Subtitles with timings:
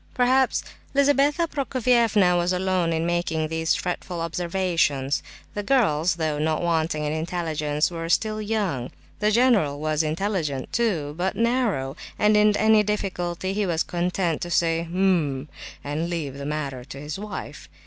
[0.15, 0.63] Perhaps
[0.95, 5.21] Lizabetha Prokofievna was alone in making these fretful observations;
[5.53, 11.13] the girls, though not wanting in intelligence, were still young; the general was intelligent, too,
[11.19, 15.47] but narrow, and in any difficulty he was content to say, "H'm!"
[15.83, 17.69] and leave the matter to his wife.